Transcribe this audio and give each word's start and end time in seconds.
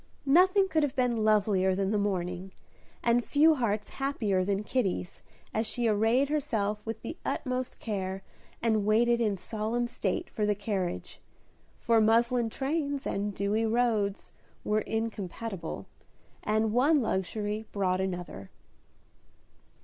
Nothing 0.25 0.67
could 0.67 0.81
have 0.81 0.95
been 0.95 1.23
lovelier 1.23 1.75
than 1.75 1.91
the 1.91 1.99
morning, 1.99 2.53
and 3.03 3.23
few 3.23 3.53
hearts 3.53 3.89
happier 3.89 4.43
than 4.43 4.63
Kitty's, 4.63 5.21
as 5.53 5.67
she 5.67 5.87
arrayed 5.87 6.27
herself 6.27 6.83
with 6.87 7.03
the 7.03 7.17
utmost 7.23 7.77
care, 7.77 8.23
and 8.63 8.83
waited 8.83 9.21
in 9.21 9.37
solemn 9.37 9.85
state 9.85 10.27
for 10.27 10.43
the 10.43 10.55
carriage; 10.55 11.21
for 11.77 12.01
muslin 12.01 12.49
trains 12.49 13.05
and 13.05 13.35
dewy 13.35 13.67
roads 13.67 14.31
were 14.63 14.81
incompatible, 14.81 15.85
and 16.41 16.73
one 16.73 16.99
luxury 17.03 17.67
brought 17.71 18.01
another. 18.01 18.49